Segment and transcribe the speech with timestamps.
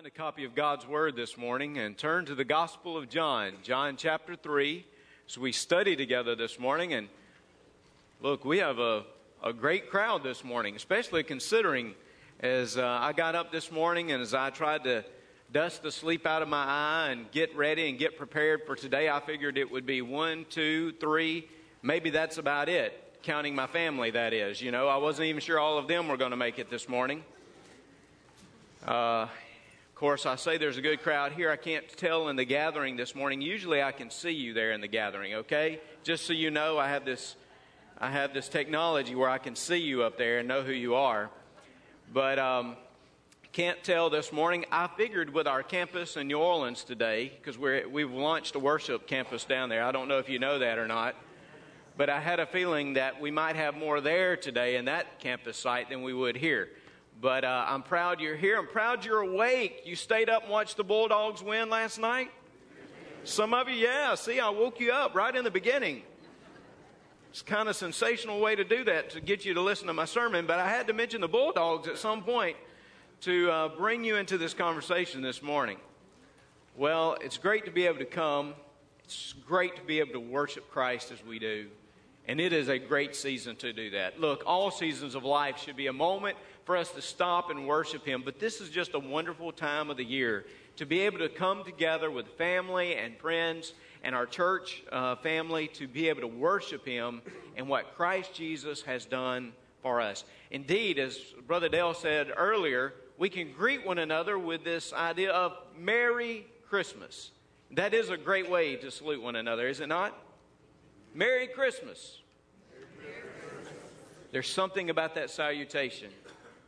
[0.00, 3.52] Find a copy of God's Word this morning and turn to the Gospel of John,
[3.62, 4.86] John chapter 3.
[5.26, 6.94] So we study together this morning.
[6.94, 7.06] And
[8.22, 9.04] look, we have a,
[9.44, 11.94] a great crowd this morning, especially considering
[12.40, 15.04] as uh, I got up this morning and as I tried to
[15.52, 19.10] dust the sleep out of my eye and get ready and get prepared for today,
[19.10, 21.46] I figured it would be one, two, three,
[21.82, 24.62] maybe that's about it, counting my family, that is.
[24.62, 26.88] You know, I wasn't even sure all of them were going to make it this
[26.88, 27.22] morning.
[28.86, 29.26] Uh,
[30.00, 31.50] course, I say there's a good crowd here.
[31.50, 33.42] I can't tell in the gathering this morning.
[33.42, 35.78] Usually I can see you there in the gathering, okay?
[36.04, 37.36] Just so you know, I have this
[37.98, 40.94] I have this technology where I can see you up there and know who you
[40.94, 41.28] are.
[42.14, 42.76] But um,
[43.52, 44.64] can't tell this morning.
[44.72, 49.44] I figured with our campus in New Orleans today, because we've launched a worship campus
[49.44, 49.84] down there.
[49.84, 51.14] I don't know if you know that or not.
[51.98, 55.58] But I had a feeling that we might have more there today in that campus
[55.58, 56.70] site than we would here.
[57.20, 58.58] But uh, I'm proud you're here.
[58.58, 59.82] I'm proud you're awake.
[59.84, 62.30] You stayed up and watched the Bulldogs win last night?
[63.24, 64.14] Some of you, yeah.
[64.14, 66.02] See, I woke you up right in the beginning.
[67.28, 69.92] It's kind of a sensational way to do that to get you to listen to
[69.92, 72.56] my sermon, but I had to mention the Bulldogs at some point
[73.20, 75.76] to uh, bring you into this conversation this morning.
[76.74, 78.54] Well, it's great to be able to come.
[79.04, 81.68] It's great to be able to worship Christ as we do.
[82.26, 84.18] And it is a great season to do that.
[84.20, 88.04] Look, all seasons of life should be a moment for us to stop and worship
[88.04, 90.44] Him, but this is just a wonderful time of the year
[90.76, 95.68] to be able to come together with family and friends and our church uh, family
[95.68, 97.20] to be able to worship Him
[97.56, 99.52] and what Christ Jesus has done
[99.82, 100.24] for us.
[100.50, 105.52] Indeed, as Brother Dale said earlier, we can greet one another with this idea of
[105.78, 107.30] Merry Christmas.
[107.72, 110.18] That is a great way to salute one another, is it not?
[111.14, 112.18] Merry Christmas.
[114.32, 116.10] There's something about that salutation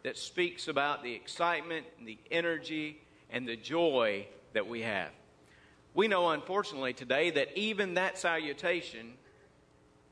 [0.02, 3.00] that speaks about the excitement and the energy
[3.30, 5.10] and the joy that we have.
[5.94, 9.14] We know, unfortunately, today that even that salutation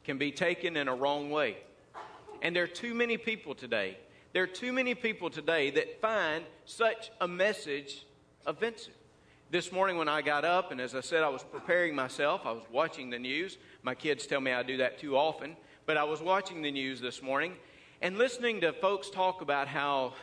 [0.04, 1.58] can be taken in a wrong way.
[2.42, 3.98] And there are too many people today.
[4.32, 8.06] There are too many people today that find such a message
[8.46, 8.94] offensive.
[9.50, 12.52] This morning, when I got up, and as I said, I was preparing myself, I
[12.52, 13.58] was watching the news.
[13.82, 15.56] My kids tell me I do that too often.
[15.86, 17.56] But I was watching the news this morning
[18.02, 20.14] and listening to folks talk about how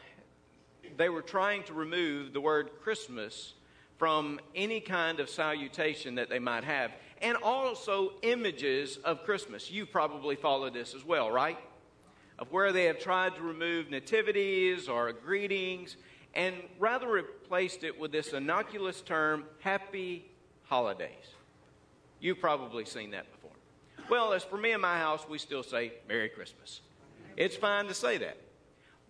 [0.98, 3.54] they were trying to remove the word Christmas
[3.98, 9.72] from any kind of salutation that they might have, and also images of Christmas.
[9.72, 11.58] You've probably followed this as well, right?
[12.40, 15.98] Of where they have tried to remove nativities or greetings
[16.36, 20.26] and rather replaced it with this innocuous term, happy
[20.66, 21.34] holidays.
[22.20, 23.52] You've probably seen that before.
[24.10, 26.82] Well, as for me and my house, we still say Merry Christmas.
[27.38, 28.38] It's fine to say that.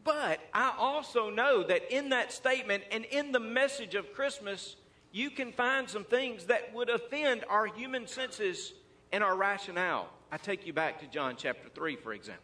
[0.03, 4.75] But I also know that in that statement and in the message of Christmas,
[5.11, 8.73] you can find some things that would offend our human senses
[9.11, 10.09] and our rationale.
[10.31, 12.43] I take you back to John chapter 3, for example.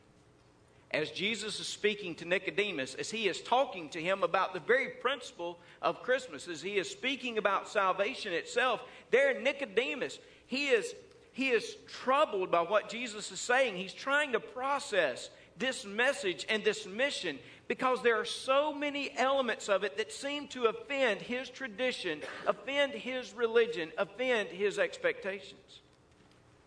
[0.92, 4.90] As Jesus is speaking to Nicodemus, as he is talking to him about the very
[4.90, 10.94] principle of Christmas, as he is speaking about salvation itself, there, Nicodemus, he is
[11.34, 13.76] he is troubled by what Jesus is saying.
[13.76, 19.70] He's trying to process this message and this mission because there are so many elements
[19.70, 25.82] of it that seem to offend his tradition, offend his religion, offend his expectations.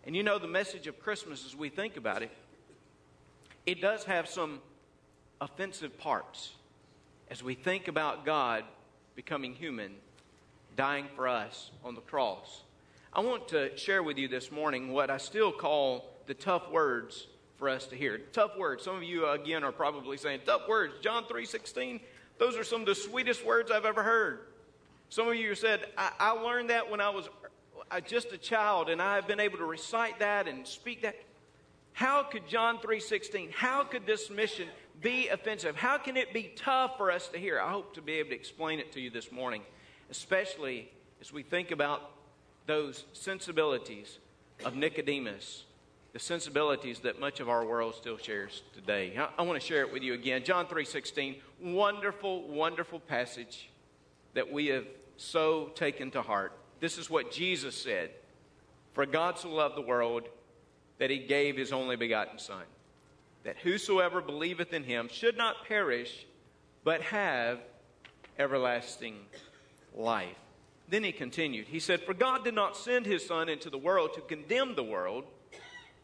[0.05, 2.31] And you know, the message of Christmas, as we think about it,
[3.67, 4.61] it does have some
[5.41, 6.53] offensive parts.
[7.29, 8.65] As we think about God
[9.17, 9.93] becoming human,
[10.77, 12.63] dying for us on the cross.
[13.13, 17.27] I want to share with you this morning what I still call the tough words
[17.59, 18.19] for us to hear.
[18.33, 18.84] Tough words.
[18.84, 20.94] Some of you, again, are probably saying, tough words.
[21.00, 22.00] John 3.16,
[22.39, 24.41] those are some of the sweetest words I've ever heard.
[25.09, 27.28] Some of you said, I, I learned that when I was
[27.91, 31.17] uh, just a child, and I have been able to recite that and speak that.
[31.93, 34.69] How could John 3.16, how could this mission
[35.00, 35.77] be offensive?
[35.77, 37.59] How can it be tough for us to hear?
[37.59, 39.62] I hope to be able to explain it to you this morning,
[40.11, 42.11] especially as we think about
[42.67, 44.19] those sensibilities
[44.64, 45.64] of Nicodemus,
[46.17, 49.13] the sensibilities that much of our world still shares today.
[49.19, 50.45] I, I want to share it with you again.
[50.45, 53.69] John 3:16, wonderful, wonderful passage
[54.33, 54.87] that we have
[55.19, 56.55] so taken to heart.
[56.81, 58.13] This is what Jesus said.
[58.95, 60.23] For God so loved the world
[60.97, 62.65] that he gave his only begotten Son,
[63.45, 66.25] that whosoever believeth in him should not perish,
[66.83, 67.59] but have
[68.39, 69.19] everlasting
[69.95, 70.39] life.
[70.89, 71.67] Then he continued.
[71.67, 74.83] He said, For God did not send his Son into the world to condemn the
[74.83, 75.27] world,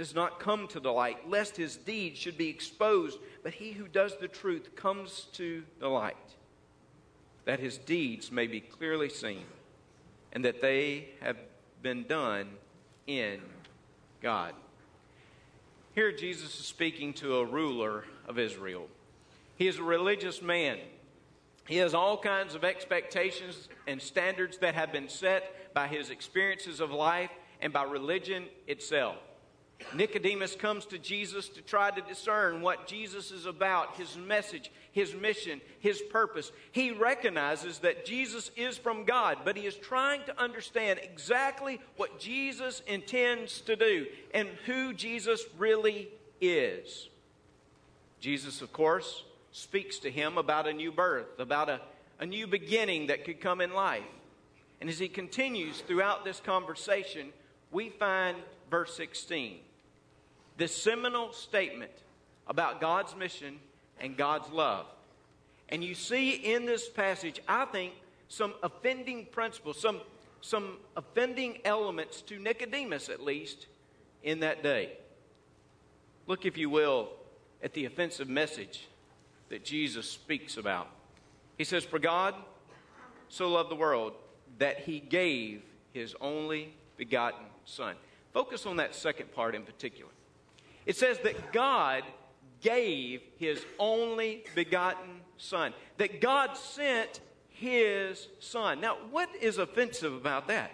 [0.00, 3.18] does not come to the light, lest his deeds should be exposed.
[3.42, 6.16] But he who does the truth comes to the light
[7.44, 9.44] that his deeds may be clearly seen,
[10.32, 11.36] and that they have
[11.82, 12.48] been done
[13.06, 13.40] in
[14.22, 14.54] God.
[15.94, 18.86] Here, Jesus is speaking to a ruler of Israel.
[19.56, 20.78] He is a religious man.
[21.68, 26.80] He has all kinds of expectations and standards that have been set by his experiences
[26.80, 27.30] of life
[27.60, 29.18] and by religion itself.
[29.94, 35.14] Nicodemus comes to Jesus to try to discern what Jesus is about, his message, his
[35.14, 36.52] mission, his purpose.
[36.72, 42.20] He recognizes that Jesus is from God, but he is trying to understand exactly what
[42.20, 46.08] Jesus intends to do and who Jesus really
[46.40, 47.08] is.
[48.20, 51.80] Jesus, of course, speaks to him about a new birth, about a,
[52.20, 54.02] a new beginning that could come in life.
[54.80, 57.28] And as he continues throughout this conversation,
[57.72, 58.36] we find
[58.70, 59.58] verse 16
[60.60, 61.90] this seminal statement
[62.46, 63.58] about God's mission
[63.98, 64.84] and God's love.
[65.70, 67.94] And you see in this passage, I think,
[68.28, 70.00] some offending principles, some,
[70.42, 73.68] some offending elements to Nicodemus, at least,
[74.22, 74.92] in that day.
[76.26, 77.08] Look, if you will,
[77.62, 78.86] at the offensive message
[79.48, 80.88] that Jesus speaks about.
[81.56, 82.34] He says, For God
[83.30, 84.12] so loved the world
[84.58, 85.62] that he gave
[85.94, 87.94] his only begotten Son.
[88.34, 90.10] Focus on that second part in particular.
[90.90, 92.02] It says that God
[92.60, 98.80] gave his only begotten Son, that God sent his Son.
[98.80, 100.72] Now, what is offensive about that?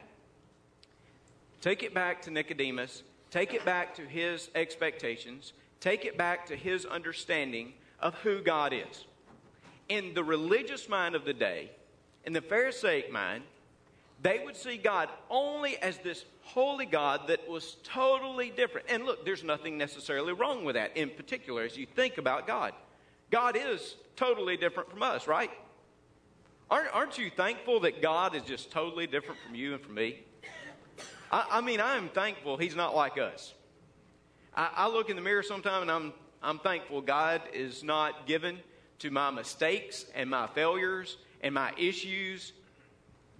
[1.60, 6.56] Take it back to Nicodemus, take it back to his expectations, take it back to
[6.56, 9.04] his understanding of who God is.
[9.90, 11.72] In the religious mind of the day,
[12.24, 13.42] in the Pharisaic mind,
[14.22, 18.86] they would see God only as this holy God that was totally different.
[18.88, 22.72] And look, there's nothing necessarily wrong with that in particular as you think about God.
[23.30, 25.50] God is totally different from us, right?
[26.70, 30.20] Aren't, aren't you thankful that God is just totally different from you and from me?
[31.30, 33.52] I, I mean, I am thankful He's not like us.
[34.54, 38.58] I, I look in the mirror sometime and I'm, I'm thankful God is not given
[39.00, 42.52] to my mistakes and my failures and my issues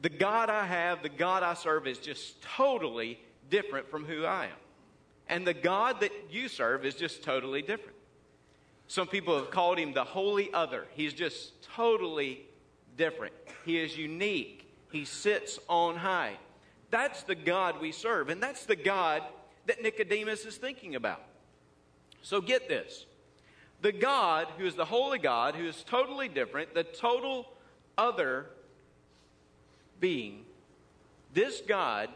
[0.01, 3.19] the God I have, the God I serve, is just totally
[3.51, 4.59] different from who I am.
[5.29, 7.97] And the God that you serve is just totally different.
[8.89, 10.87] Some people have called him the holy other.
[10.93, 12.47] He's just totally
[12.97, 13.35] different.
[13.65, 14.69] He is unique.
[14.93, 16.37] He sits on high.
[16.91, 19.23] That's the God we serve, and that's the God
[19.67, 21.23] that Nicodemus is thinking about.
[22.23, 23.07] So get this
[23.83, 27.47] the God who is the holy God, who is totally different, the total
[27.99, 28.47] other
[30.01, 30.45] being,
[31.33, 32.09] this God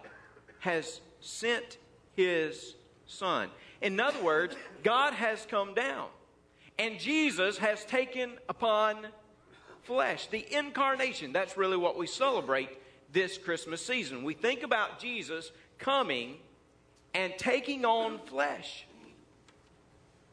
[0.61, 1.79] has sent
[2.15, 2.75] his
[3.07, 3.51] Son.
[3.81, 6.09] In other words, God has come down,
[6.79, 9.07] and Jesus has taken upon
[9.83, 10.29] flesh.
[10.29, 12.69] The incarnation, that's really what we celebrate
[13.13, 14.23] this Christmas season.
[14.23, 16.37] We think about Jesus coming
[17.15, 18.87] and taking on flesh.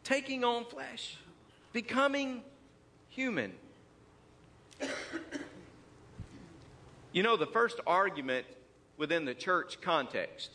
[0.04, 1.18] Taking on flesh.
[1.74, 2.44] Becoming
[3.10, 3.54] human.
[7.12, 8.46] You know, the first argument
[8.98, 10.52] within the church context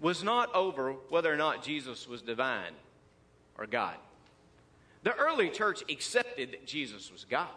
[0.00, 2.72] was not over whether or not Jesus was divine
[3.58, 3.96] or God.
[5.02, 7.48] The early church accepted that Jesus was God.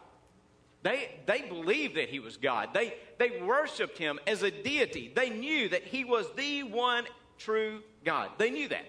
[0.83, 2.69] They, they believed that he was God.
[2.73, 5.11] They, they worshiped him as a deity.
[5.13, 7.05] They knew that he was the one
[7.37, 8.29] true God.
[8.37, 8.85] They knew that.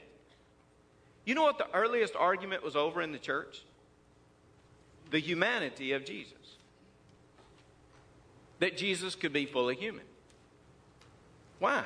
[1.25, 3.63] You know what the earliest argument was over in the church?
[5.11, 6.38] The humanity of Jesus
[8.61, 10.05] that Jesus could be fully human.
[11.59, 11.85] Why?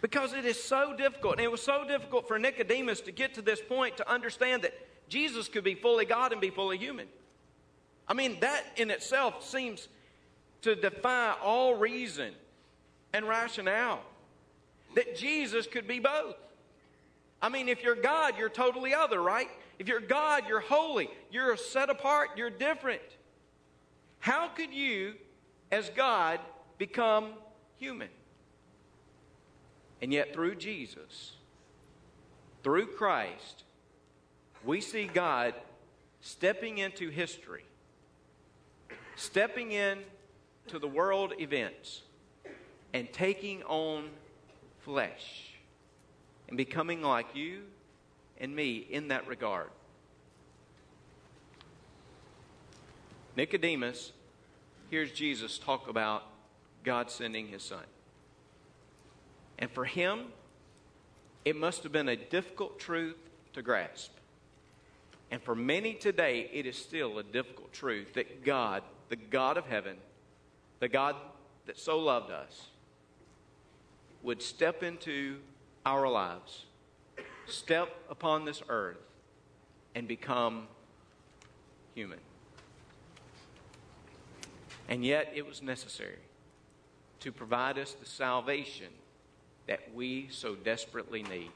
[0.00, 1.36] Because it is so difficult.
[1.36, 4.74] And it was so difficult for Nicodemus to get to this point to understand that
[5.08, 7.06] Jesus could be fully God and be fully human.
[8.06, 9.88] I mean, that in itself seems
[10.62, 12.34] to defy all reason
[13.12, 14.00] and rationale.
[14.94, 16.36] That Jesus could be both.
[17.40, 19.48] I mean, if you're God, you're totally other, right?
[19.78, 21.08] If you're God, you're holy.
[21.30, 22.30] You're set apart.
[22.36, 23.02] You're different.
[24.24, 25.14] How could you,
[25.70, 26.40] as God,
[26.78, 27.32] become
[27.76, 28.08] human?
[30.00, 31.36] And yet, through Jesus,
[32.62, 33.64] through Christ,
[34.64, 35.54] we see God
[36.20, 37.64] stepping into history
[39.16, 39.98] stepping in
[40.68, 42.02] to the world events
[42.92, 44.08] and taking on
[44.80, 45.50] flesh
[46.48, 47.62] and becoming like you
[48.38, 49.68] and me in that regard.
[53.36, 54.12] Nicodemus
[54.90, 56.24] hears Jesus talk about
[56.84, 57.84] God sending his son.
[59.58, 60.26] And for him,
[61.44, 63.16] it must have been a difficult truth
[63.54, 64.12] to grasp.
[65.30, 69.66] And for many today, it is still a difficult truth that God, the God of
[69.66, 69.96] heaven,
[70.80, 71.16] the God
[71.66, 72.68] that so loved us,
[74.22, 75.38] would step into
[75.84, 76.66] our lives,
[77.46, 78.98] step upon this earth,
[79.94, 80.66] and become
[81.94, 82.18] human.
[84.88, 86.18] And yet, it was necessary
[87.20, 88.88] to provide us the salvation
[89.66, 91.50] that we so desperately need.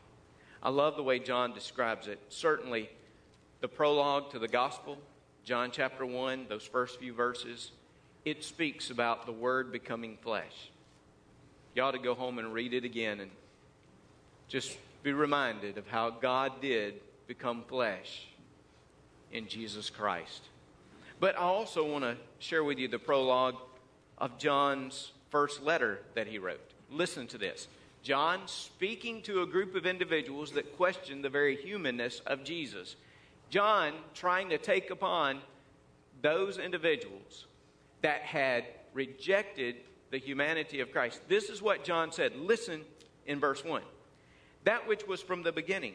[0.62, 2.18] I love the way John describes it.
[2.30, 2.90] Certainly,
[3.61, 4.99] the prologue to the gospel,
[5.44, 7.73] John chapter 1, those first few verses,
[8.25, 10.70] it speaks about the Word becoming flesh.
[11.75, 13.30] You ought to go home and read it again and
[14.49, 16.94] just be reminded of how God did
[17.26, 18.26] become flesh
[19.30, 20.42] in Jesus Christ.
[21.20, 23.56] But I also want to share with you the prologue
[24.18, 26.60] of John's first letter that he wrote.
[26.90, 27.68] Listen to this.
[28.02, 32.96] John speaking to a group of individuals that questioned the very humanness of Jesus.
[33.50, 35.40] John trying to take upon
[36.22, 37.46] those individuals
[38.02, 39.76] that had rejected
[40.10, 41.20] the humanity of Christ.
[41.28, 42.37] This is what John said.
[42.37, 42.82] Listen
[43.26, 43.82] in verse 1.
[44.64, 45.94] That which was from the beginning,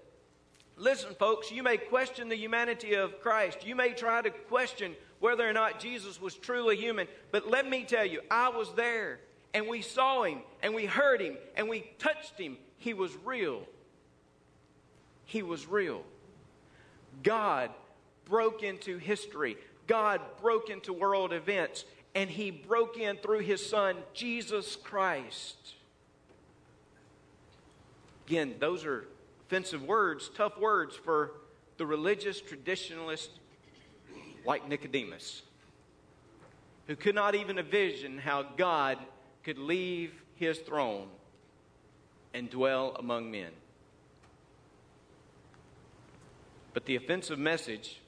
[0.81, 3.67] Listen, folks, you may question the humanity of Christ.
[3.67, 7.07] You may try to question whether or not Jesus was truly human.
[7.31, 9.19] But let me tell you, I was there
[9.53, 12.57] and we saw him and we heard him and we touched him.
[12.79, 13.61] He was real.
[15.25, 16.01] He was real.
[17.21, 17.69] God
[18.25, 21.85] broke into history, God broke into world events,
[22.15, 25.57] and he broke in through his son, Jesus Christ.
[28.25, 29.05] Again, those are
[29.51, 31.33] offensive words, tough words for
[31.75, 33.27] the religious traditionalist
[34.45, 35.41] like Nicodemus,
[36.87, 38.97] who could not even envision how God
[39.43, 41.09] could leave his throne
[42.33, 43.51] and dwell among men.
[46.73, 47.99] But the offensive message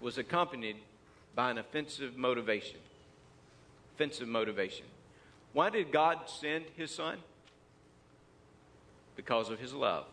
[0.00, 0.76] was accompanied
[1.34, 2.78] by an offensive motivation.
[3.96, 4.86] Offensive motivation.
[5.52, 7.18] Why did God send his son?
[9.16, 10.04] Because of his love.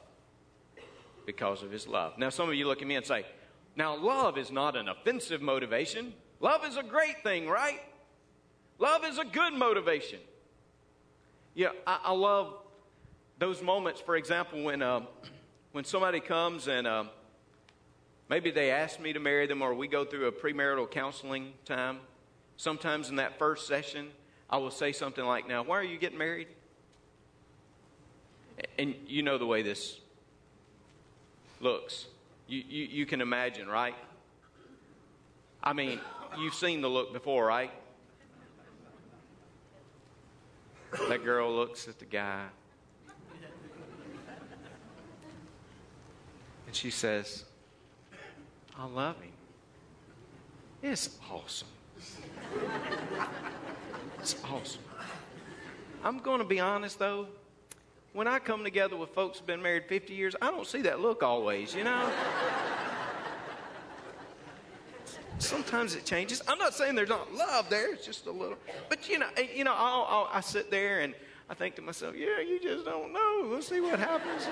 [1.25, 2.17] Because of his love.
[2.17, 3.25] Now, some of you look at me and say,
[3.75, 6.13] now, love is not an offensive motivation.
[6.39, 7.81] Love is a great thing, right?
[8.79, 10.19] Love is a good motivation.
[11.55, 12.53] Yeah, I, I love
[13.39, 15.01] those moments, for example, when, uh,
[15.71, 17.05] when somebody comes and uh,
[18.29, 21.99] maybe they ask me to marry them or we go through a premarital counseling time.
[22.57, 24.09] Sometimes in that first session,
[24.49, 26.47] I will say something like, Now, why are you getting married?
[28.77, 29.99] And you know the way this
[31.59, 32.07] looks.
[32.47, 33.95] You, you, you can imagine, right?
[35.63, 35.99] I mean,
[36.37, 37.71] you've seen the look before, right?
[41.09, 42.45] That girl looks at the guy.
[46.67, 47.45] And she says,
[48.77, 49.31] I love him.
[50.81, 51.67] It's awesome.
[54.19, 54.81] It's awesome.
[56.03, 57.27] I'm going to be honest, though
[58.13, 61.01] when I come together with folks who've been married 50 years, I don't see that
[61.01, 62.09] look always, you know?
[65.39, 66.41] Sometimes it changes.
[66.47, 68.57] I'm not saying there's not love there, it's just a little.
[68.87, 71.13] But, you know, eh, you know I'll, I'll, i sit there and
[71.49, 73.47] I think to myself, yeah, you just don't know.
[73.49, 74.47] We'll see what happens.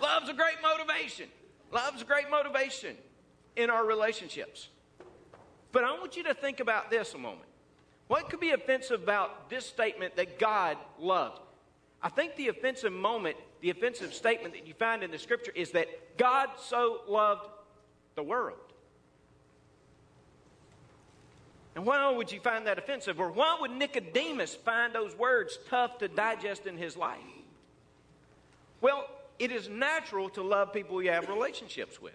[0.00, 1.28] Love's a great motivation.
[1.70, 2.96] Love's a great motivation
[3.56, 4.68] in our relationships.
[5.72, 7.46] But I want you to think about this a moment.
[8.06, 11.42] What could be offensive about this statement that God loved?
[12.02, 15.72] I think the offensive moment, the offensive statement that you find in the scripture is
[15.72, 17.46] that God so loved
[18.14, 18.58] the world.
[21.74, 23.20] And why would you find that offensive?
[23.20, 27.18] Or why would Nicodemus find those words tough to digest in his life?
[28.80, 29.06] Well,
[29.38, 32.14] it is natural to love people you have relationships with.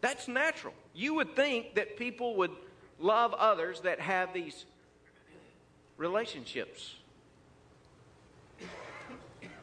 [0.00, 0.74] That's natural.
[0.94, 2.52] You would think that people would
[2.98, 4.64] love others that have these
[5.96, 6.94] relationships.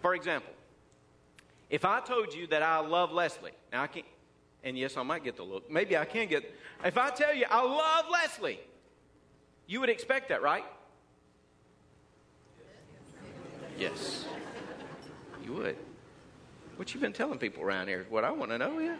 [0.05, 0.53] For example,
[1.67, 4.05] if I told you that I love Leslie, now I can't,
[4.63, 5.67] and yes, I might get the look.
[5.67, 6.43] Maybe I can get.
[6.83, 8.59] If I tell you I love Leslie,
[9.65, 10.63] you would expect that, right?
[13.79, 14.25] Yes.
[15.43, 15.75] You would.
[16.75, 18.97] What you've been telling people around here is what I want to know, yeah.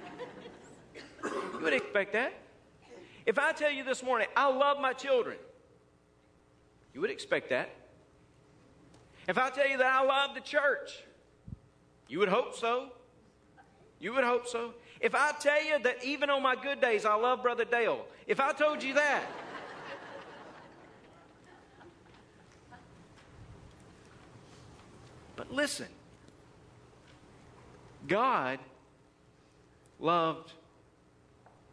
[1.23, 2.33] You would expect that.
[3.27, 5.37] If I tell you this morning, I love my children,
[6.95, 7.69] you would expect that.
[9.27, 11.03] If I tell you that I love the church,
[12.07, 12.89] you would hope so.
[13.99, 14.73] You would hope so.
[14.99, 18.39] If I tell you that even on my good days, I love Brother Dale, if
[18.39, 19.23] I told you that,
[25.35, 25.87] but listen,
[28.07, 28.59] God
[29.99, 30.53] loved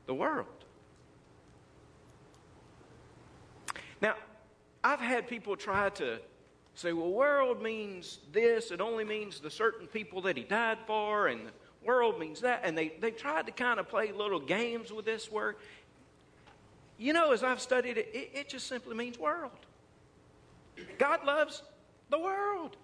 [0.06, 0.46] the world.
[4.00, 4.14] Now,
[4.82, 6.18] I've had people try to
[6.74, 11.28] say, well, world means this, it only means the certain people that he died for,
[11.28, 11.52] and the
[11.84, 12.62] world means that.
[12.64, 15.56] And they, they tried to kind of play little games with this word.
[16.98, 19.50] You know, as I've studied it, it, it just simply means world.
[20.98, 21.62] God loves
[22.10, 22.76] the world.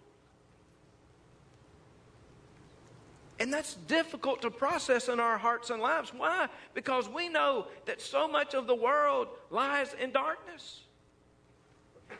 [3.40, 6.12] And that's difficult to process in our hearts and lives.
[6.12, 6.48] Why?
[6.74, 10.80] Because we know that so much of the world lies in darkness.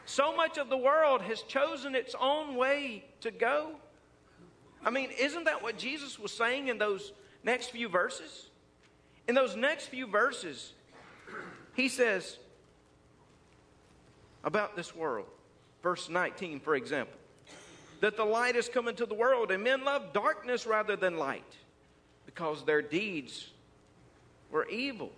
[0.05, 3.73] So much of the world has chosen its own way to go.
[4.85, 7.13] I mean, isn't that what Jesus was saying in those
[7.45, 8.49] next few verses?
[9.27, 10.73] In those next few verses,
[11.75, 12.39] he says
[14.45, 15.27] about this world,
[15.83, 17.19] verse 19, for example
[18.01, 21.57] that the light has come into the world, and men love darkness rather than light
[22.27, 23.51] because their deeds
[24.51, 25.11] were evil.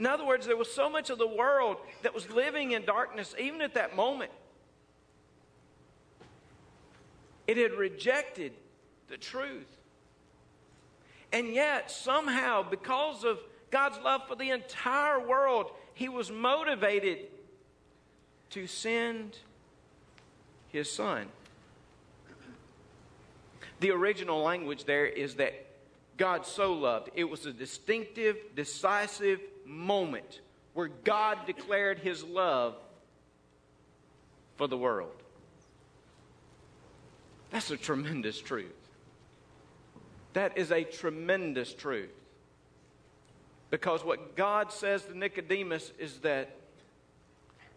[0.00, 3.34] In other words, there was so much of the world that was living in darkness,
[3.38, 4.30] even at that moment.
[7.46, 8.54] It had rejected
[9.08, 9.68] the truth.
[11.34, 17.26] And yet, somehow, because of God's love for the entire world, He was motivated
[18.52, 19.36] to send
[20.68, 21.26] His Son.
[23.80, 25.66] The original language there is that
[26.20, 27.08] God so loved.
[27.14, 30.42] It was a distinctive, decisive moment
[30.74, 32.76] where God declared his love
[34.56, 35.14] for the world.
[37.48, 38.66] That's a tremendous truth.
[40.34, 42.12] That is a tremendous truth.
[43.70, 46.54] Because what God says to Nicodemus is that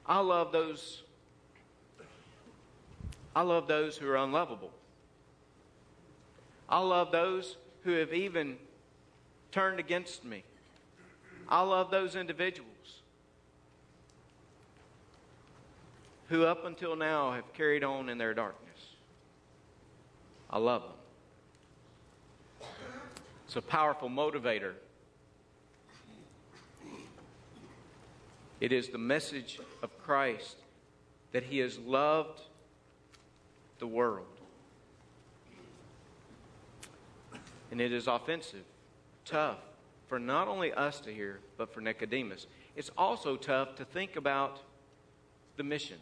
[0.05, 1.03] I love those
[3.33, 4.71] I love those who are unlovable.
[6.67, 8.57] I love those who have even
[9.51, 10.43] turned against me.
[11.47, 12.69] I love those individuals
[16.29, 18.79] who, up until now, have carried on in their darkness.
[20.49, 22.69] I love them.
[23.45, 24.73] It's a powerful motivator.
[28.59, 30.55] It is the message of Christ
[31.33, 32.41] that He has loved
[33.79, 34.25] the world.
[37.73, 38.65] And it is offensive,
[39.25, 39.57] tough
[40.05, 42.45] for not only us to hear, but for Nicodemus.
[42.75, 44.59] It's also tough to think about
[45.57, 45.97] the mission.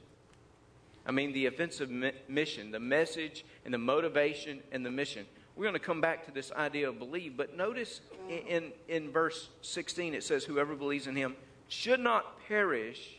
[1.06, 5.26] I mean, the offensive mi- mission, the message and the motivation and the mission.
[5.56, 9.10] We're going to come back to this idea of believe, but notice in, in, in
[9.10, 11.38] verse 16 it says, Whoever believes in him
[11.70, 13.16] should not perish,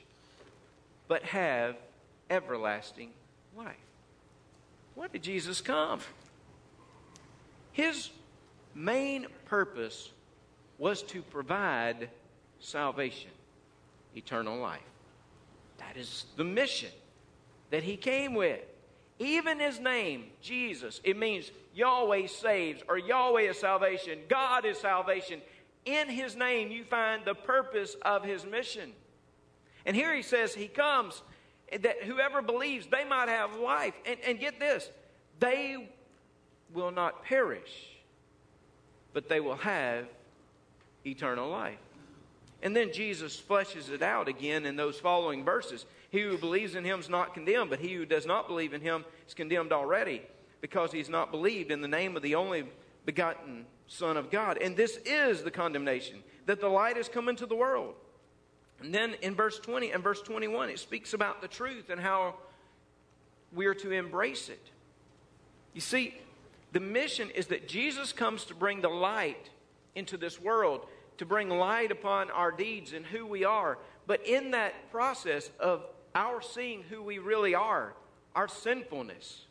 [1.09, 1.77] but have
[2.29, 3.13] everlasting
[3.57, 3.77] life.
[4.95, 6.01] Why did Jesus come?
[7.73, 8.11] His
[8.75, 10.11] main purpose
[10.79, 12.09] was to provide
[12.61, 13.31] salvation,
[14.17, 14.81] eternal life.
[15.79, 16.91] That is the mission
[17.71, 18.61] that he came with.
[19.19, 24.19] Even his name, Jesus, it means Yahweh saves or Yahweh is salvation.
[24.29, 25.41] God is salvation.
[25.85, 28.93] In his name, you find the purpose of his mission.
[29.85, 31.23] And here he says he comes
[31.71, 33.95] that whoever believes, they might have life.
[34.07, 34.91] And, and get this,
[35.39, 35.89] they
[36.73, 37.92] will not perish
[39.13, 40.07] but they will have
[41.07, 41.79] eternal life.
[42.63, 45.85] And then Jesus fleshes it out again in those following verses.
[46.11, 48.81] He who believes in him is not condemned, but he who does not believe in
[48.81, 50.23] him is condemned already
[50.61, 52.65] because he's not believed in the name of the only
[53.05, 54.59] begotten Son of God.
[54.59, 57.95] And this is the condemnation that the light has come into the world.
[58.81, 62.35] And then in verse 20 and verse 21, it speaks about the truth and how
[63.53, 64.71] we are to embrace it.
[65.75, 66.15] You see,
[66.73, 69.51] the mission is that Jesus comes to bring the light
[69.95, 70.87] into this world
[71.19, 73.79] to bring light upon our deeds and who we are.
[74.07, 77.95] But in that process of our seeing who we really are,
[78.35, 79.45] our sinfulness,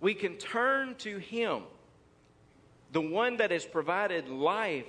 [0.00, 1.62] we can turn to Him,
[2.92, 4.86] the one that has provided life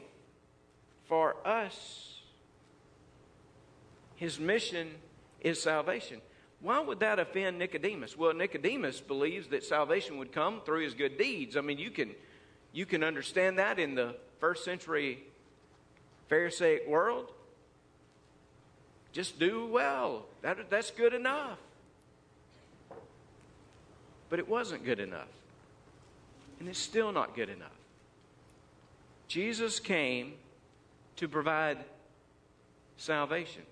[1.08, 2.22] for us.
[4.16, 4.90] His mission
[5.42, 6.22] is salvation.
[6.62, 8.15] Why would that offend Nicodemus?
[8.15, 11.58] Well, Nicodemus believes that salvation would come through his good deeds.
[11.58, 12.12] I mean, you can,
[12.71, 15.24] you can understand that in the first century
[16.30, 17.32] Pharisaic world.
[19.12, 20.26] Just do well.
[20.43, 21.58] That, that's good enough.
[24.30, 25.28] But it wasn't good enough.
[26.60, 27.69] And it's still not good enough.
[29.28, 30.34] Jesus came
[31.17, 31.78] to provide
[32.97, 33.63] salvation.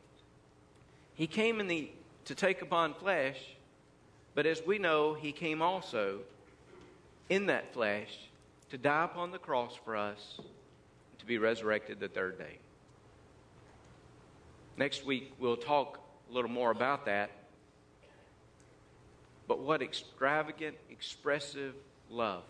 [1.14, 1.90] He came in the,
[2.30, 3.40] to take upon flesh,
[4.36, 6.20] but as we know, he came also
[7.28, 8.30] in that flesh
[8.70, 10.40] to die upon the cross for us,
[11.18, 12.60] to be resurrected the third day.
[14.78, 17.32] Next week, we'll talk a little more about that.
[19.48, 21.74] But what extravagant, expressive
[22.12, 22.44] love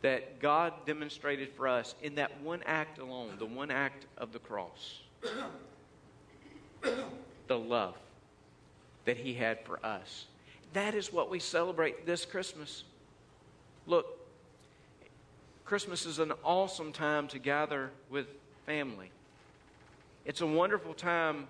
[0.00, 4.38] that God demonstrated for us in that one act alone, the one act of the
[4.38, 5.02] cross.
[7.48, 7.96] The love
[9.04, 10.26] that He had for us.
[10.74, 12.84] That is what we celebrate this Christmas.
[13.86, 14.06] Look,
[15.64, 18.26] Christmas is an awesome time to gather with
[18.66, 19.10] family.
[20.24, 21.46] It's a wonderful time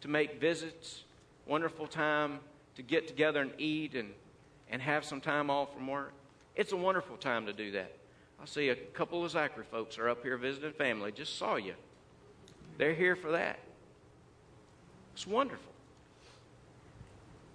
[0.00, 1.04] to make visits,
[1.46, 2.40] wonderful time
[2.76, 4.12] to get together and eat and,
[4.70, 6.12] and have some time off from work.
[6.54, 7.92] It's a wonderful time to do that.
[8.40, 11.12] I see a couple of Zachary folks are up here visiting family.
[11.12, 11.74] Just saw you.
[12.78, 13.58] They're here for that.
[15.16, 15.72] It's wonderful.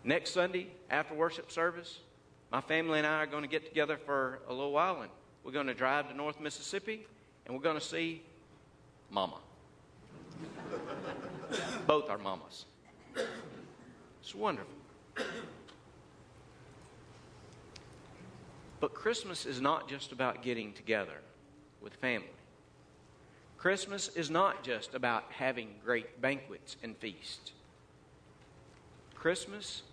[0.03, 1.99] Next Sunday, after worship service,
[2.51, 5.11] my family and I are going to get together for a little while and
[5.43, 7.05] we're going to drive to North Mississippi
[7.45, 8.23] and we're going to see
[9.11, 9.37] Mama.
[11.85, 12.65] Both our mamas.
[14.23, 14.73] It's wonderful.
[18.79, 21.19] But Christmas is not just about getting together
[21.79, 22.27] with family.
[23.61, 27.51] Christmas is not just about having great banquets and feasts.
[29.13, 29.83] Christmas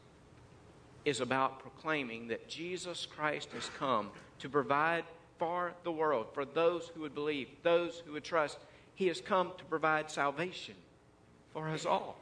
[1.05, 5.05] is about proclaiming that Jesus Christ has come to provide
[5.39, 8.57] for the world, for those who would believe, those who would trust.
[8.95, 10.75] He has come to provide salvation
[11.53, 12.17] for us all.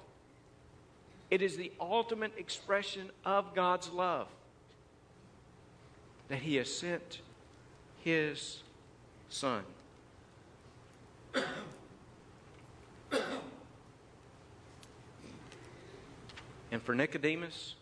[1.30, 4.26] It is the ultimate expression of God's love
[6.26, 7.20] that He has sent
[8.02, 8.64] His
[9.28, 9.62] Son.
[16.76, 17.74] And for Nicodemus,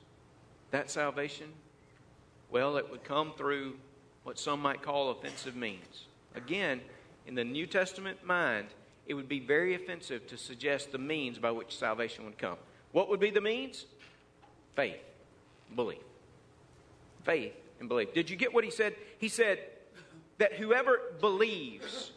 [0.70, 1.48] that salvation,
[2.48, 3.74] well, it would come through
[4.22, 6.07] what some might call offensive means.
[6.37, 6.80] Again,
[7.26, 8.68] in the New Testament mind,
[9.09, 12.57] it would be very offensive to suggest the means by which salvation would come.
[12.92, 13.87] What would be the means?
[14.76, 15.02] Faith,
[15.74, 15.98] belief.
[17.24, 18.14] Faith and believe.
[18.14, 18.94] Did you get what he said?
[19.18, 19.59] He said
[20.38, 22.12] that whoever believes,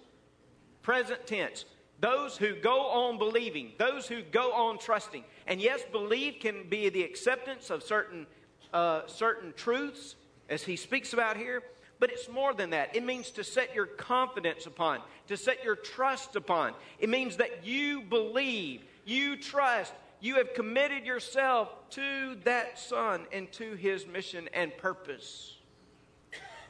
[0.83, 1.65] present tense,
[1.99, 5.23] those who go on believing, those who go on trusting.
[5.47, 8.27] And yes, believe can be the acceptance of certain,
[8.73, 10.15] uh, certain truths,
[10.49, 11.63] as he speaks about here,
[11.99, 12.95] but it's more than that.
[12.95, 16.73] It means to set your confidence upon, to set your trust upon.
[16.99, 23.51] It means that you believe, you trust, you have committed yourself to that Son and
[23.53, 25.57] to his mission and purpose.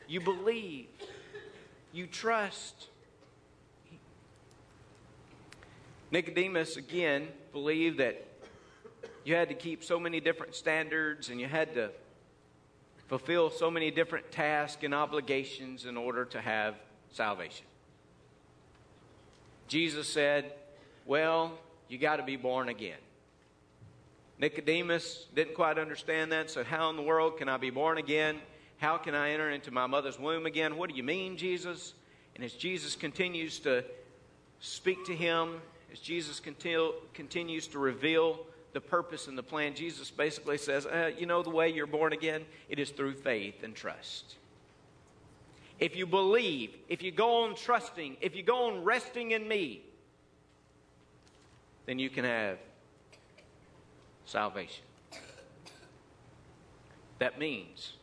[0.08, 0.88] You believe,
[1.92, 2.88] you trust.
[6.12, 8.26] Nicodemus, again, believed that
[9.24, 11.92] you had to keep so many different standards and you had to
[13.08, 16.76] fulfill so many different tasks and obligations in order to have
[17.12, 17.66] salvation.
[19.68, 20.54] Jesus said,
[21.06, 21.58] Well,
[21.90, 22.98] you got to be born again.
[24.40, 28.40] Nicodemus didn't quite understand that, so how in the world can I be born again?
[28.78, 30.78] How can I enter into my mother's womb again?
[30.78, 31.94] What do you mean, Jesus?
[32.36, 33.84] And as Jesus continues to
[34.60, 35.60] speak to him,
[35.92, 38.40] as Jesus continue, continues to reveal
[38.74, 42.14] the purpose and the plan, Jesus basically says, uh, You know, the way you're born
[42.14, 42.46] again?
[42.70, 44.36] It is through faith and trust.
[45.80, 49.82] If you believe, if you go on trusting, if you go on resting in me,
[51.86, 52.58] then you can have
[54.26, 54.84] salvation.
[57.20, 57.94] That means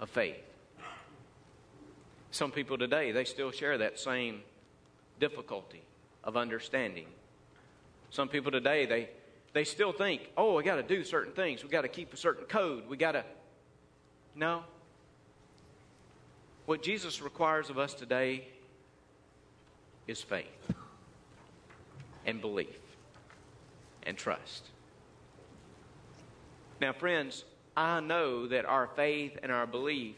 [0.00, 0.36] a faith.
[2.30, 4.42] Some people today, they still share that same
[5.18, 5.82] difficulty
[6.26, 7.06] of understanding.
[8.10, 9.08] Some people today, they,
[9.52, 11.62] they still think, oh, we got to do certain things.
[11.62, 12.88] We got to keep a certain code.
[12.88, 13.24] We got to.
[14.34, 14.64] No.
[16.66, 18.48] What Jesus requires of us today
[20.06, 20.72] is faith
[22.26, 22.76] and belief
[24.02, 24.64] and trust.
[26.80, 27.44] Now, friends,
[27.76, 30.16] I know that our faith and our belief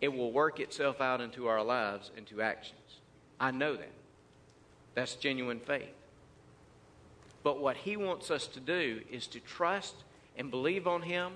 [0.00, 2.78] it will work itself out into our lives, into actions.
[3.38, 3.92] I know that.
[5.00, 5.94] That's genuine faith.
[7.42, 9.94] But what He wants us to do is to trust
[10.36, 11.32] and believe on Him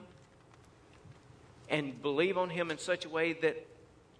[1.70, 3.66] and believe on Him in such a way that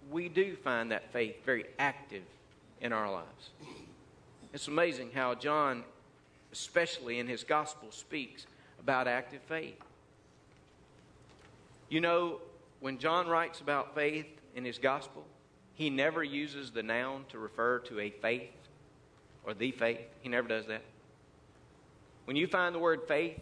[0.09, 2.23] we do find that faith very active
[2.81, 3.51] in our lives.
[4.51, 5.83] It's amazing how John,
[6.51, 8.47] especially in his gospel, speaks
[8.79, 9.77] about active faith.
[11.89, 12.39] You know,
[12.79, 15.23] when John writes about faith in his gospel,
[15.75, 18.49] he never uses the noun to refer to a faith
[19.45, 19.99] or the faith.
[20.21, 20.81] He never does that.
[22.25, 23.39] When you find the word faith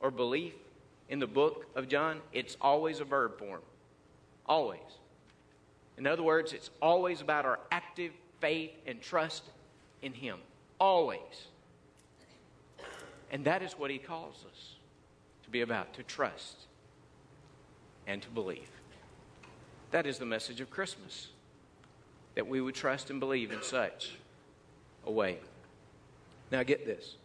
[0.00, 0.54] or belief
[1.08, 3.62] in the book of John, it's always a verb form.
[4.46, 4.80] Always.
[5.98, 9.42] In other words, it's always about our active faith and trust
[10.02, 10.38] in Him.
[10.78, 11.48] Always.
[13.30, 14.74] And that is what He calls us
[15.44, 16.66] to be about, to trust
[18.06, 18.70] and to believe.
[19.90, 21.28] That is the message of Christmas,
[22.34, 24.12] that we would trust and believe in such
[25.06, 25.38] a way.
[26.50, 27.16] Now, get this.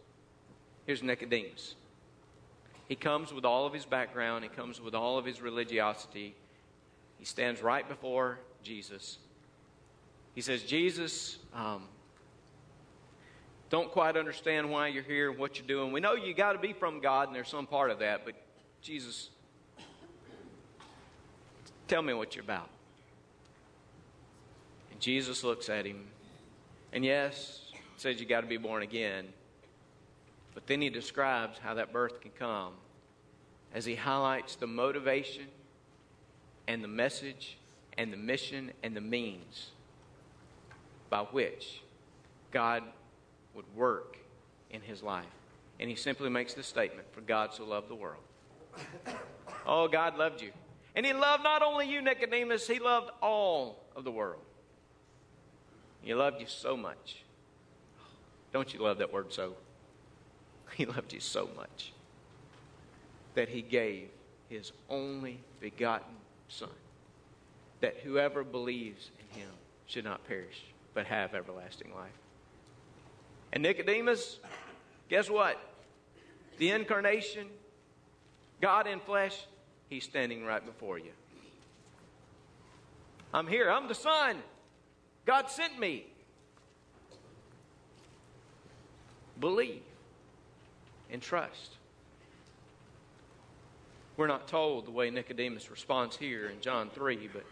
[0.86, 1.74] Here's Nicodemus.
[2.88, 6.34] He comes with all of his background, he comes with all of his religiosity.
[7.18, 9.18] He stands right before Jesus.
[10.34, 11.82] He says, Jesus, um,
[13.70, 15.92] don't quite understand why you're here and what you're doing.
[15.92, 18.34] We know you got to be from God, and there's some part of that, but
[18.82, 19.30] Jesus,
[21.88, 22.68] tell me what you're about.
[24.92, 26.04] And Jesus looks at him,
[26.92, 27.65] and yes,
[28.00, 29.26] says you got to be born again.
[30.54, 32.72] But then he describes how that birth can come
[33.74, 35.46] as he highlights the motivation
[36.66, 37.58] and the message
[37.98, 39.70] and the mission and the means
[41.10, 41.82] by which
[42.52, 42.82] God
[43.54, 44.16] would work
[44.70, 45.24] in his life.
[45.78, 48.22] And he simply makes this statement For God so loved the world.
[49.68, 50.52] Oh, God loved you.
[50.94, 54.42] And he loved not only you, Nicodemus, he loved all of the world.
[56.02, 57.24] He loved you so much.
[58.56, 59.52] Don't you love that word so?
[60.76, 61.92] He loved you so much
[63.34, 64.08] that he gave
[64.48, 66.14] his only begotten
[66.48, 66.70] Son,
[67.82, 69.50] that whoever believes in him
[69.84, 70.62] should not perish,
[70.94, 72.18] but have everlasting life.
[73.52, 74.38] And Nicodemus,
[75.10, 75.60] guess what?
[76.56, 77.48] The incarnation,
[78.62, 79.38] God in flesh,
[79.90, 81.12] he's standing right before you.
[83.34, 83.70] I'm here.
[83.70, 84.38] I'm the Son.
[85.26, 86.06] God sent me.
[89.40, 89.82] Believe
[91.10, 91.76] and trust.
[94.16, 97.44] We're not told the way Nicodemus responds here in John 3, but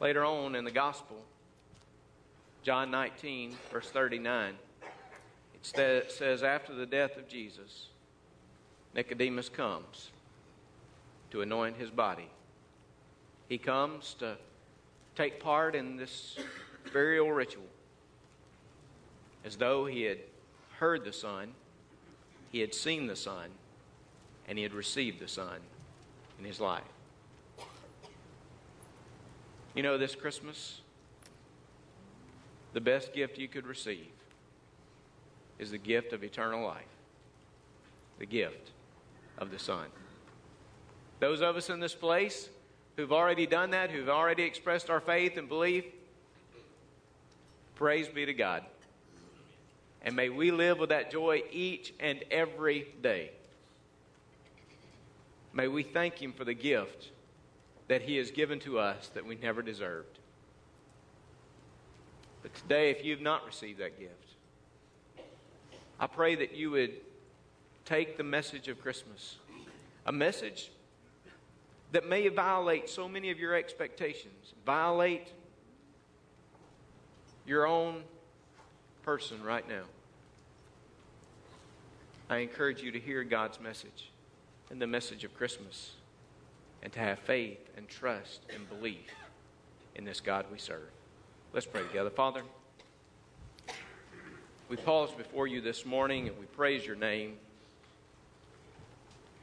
[0.00, 1.18] later on in the Gospel,
[2.62, 4.54] John 19, verse 39,
[5.62, 7.88] it says, After the death of Jesus,
[8.94, 10.10] Nicodemus comes
[11.30, 12.30] to anoint his body.
[13.48, 14.36] He comes to
[15.14, 16.38] take part in this
[16.92, 17.64] burial ritual
[19.44, 20.18] as though he had
[20.78, 21.52] heard the Son,
[22.50, 23.50] he had seen the Son,
[24.46, 25.58] and he had received the Son
[26.38, 26.82] in his life.
[29.74, 30.80] You know, this Christmas,
[32.72, 34.08] the best gift you could receive
[35.58, 36.82] is the gift of eternal life,
[38.18, 38.70] the gift
[39.36, 39.86] of the Son.
[41.20, 42.48] Those of us in this place
[42.96, 45.84] who've already done that, who've already expressed our faith and belief,
[47.74, 48.64] praise be to God.
[50.02, 53.30] And may we live with that joy each and every day.
[55.52, 57.10] May we thank Him for the gift
[57.88, 60.18] that He has given to us that we never deserved.
[62.42, 64.12] But today, if you've not received that gift,
[65.98, 66.92] I pray that you would
[67.84, 69.36] take the message of Christmas,
[70.06, 70.70] a message
[71.92, 75.32] that may violate so many of your expectations, violate
[77.46, 78.04] your own
[79.08, 79.84] person right now.
[82.28, 84.10] I encourage you to hear God's message
[84.70, 85.92] and the message of Christmas
[86.82, 89.08] and to have faith and trust and belief
[89.94, 90.90] in this God we serve.
[91.54, 92.10] Let's pray together.
[92.10, 92.42] Father,
[94.68, 97.38] we pause before you this morning and we praise your name.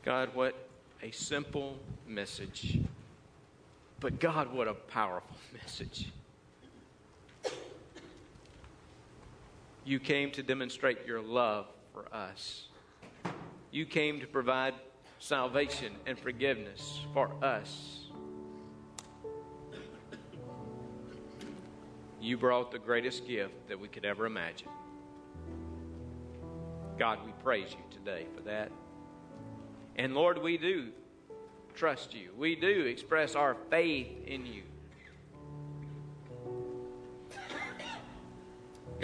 [0.03, 0.53] God, what
[1.01, 1.75] a simple
[2.07, 2.77] message.
[3.99, 6.09] But God, what a powerful message.
[9.85, 12.69] You came to demonstrate your love for us.
[13.69, 14.73] You came to provide
[15.19, 18.07] salvation and forgiveness for us.
[22.19, 24.69] You brought the greatest gift that we could ever imagine.
[26.97, 28.71] God, we praise you today for that.
[29.97, 30.89] And Lord, we do
[31.75, 32.31] trust you.
[32.35, 34.63] We do express our faith in you.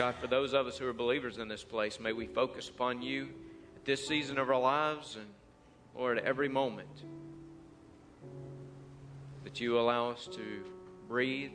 [0.02, 3.04] God, for those of us who are believers in this place, may we focus upon
[3.04, 3.28] you
[3.76, 5.28] at this season of our lives and,
[5.96, 7.04] Lord, every moment
[9.44, 10.64] that you allow us to
[11.08, 11.52] breathe.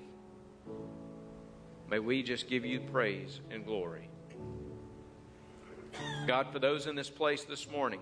[1.90, 4.09] May we just give you praise and glory.
[6.28, 7.98] God, for those in this place this morning,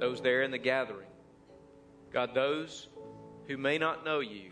[0.00, 1.06] those there in the gathering,
[2.12, 2.88] God, those
[3.46, 4.50] who may not know you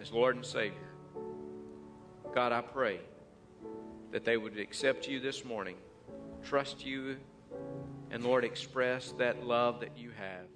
[0.00, 0.88] as Lord and Savior,
[2.34, 3.00] God, I pray
[4.10, 5.76] that they would accept you this morning,
[6.42, 7.16] trust you,
[8.10, 10.46] and Lord, express that love that you have.